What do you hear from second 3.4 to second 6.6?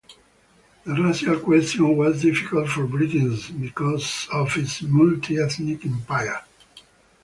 because of its multi-ethnic empire.